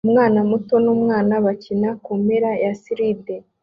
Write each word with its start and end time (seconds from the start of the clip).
Umwana 0.07 0.39
muto 0.49 0.75
n'umwana 0.85 1.33
bakina 1.45 1.89
kumpera 2.03 2.49
ya 2.63 2.71
slide 2.81 3.33